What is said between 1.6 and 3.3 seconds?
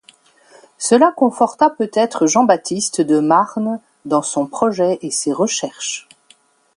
peut-être Jean-Baptiste de